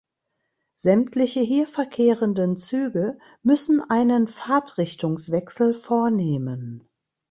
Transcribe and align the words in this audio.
Sämtliche 0.73 1.41
hier 1.41 1.67
verkehrenden 1.67 2.57
Züge 2.57 3.19
müssen 3.43 3.87
einen 3.87 4.25
Fahrtrichtungswechsel 4.27 5.75
vornehmen. 5.75 6.89